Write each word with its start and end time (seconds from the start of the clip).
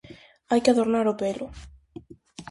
Hai 0.49 0.59
que 0.63 0.71
adornar 0.71 1.05
o 1.11 1.17
pelo. 1.21 1.47